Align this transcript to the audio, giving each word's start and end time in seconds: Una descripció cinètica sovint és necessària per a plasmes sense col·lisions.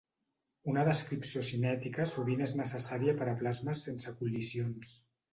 Una 0.71 0.83
descripció 0.85 1.43
cinètica 1.49 2.07
sovint 2.11 2.41
és 2.45 2.53
necessària 2.61 3.15
per 3.19 3.27
a 3.33 3.35
plasmes 3.43 3.83
sense 3.89 4.15
col·lisions. 4.23 4.95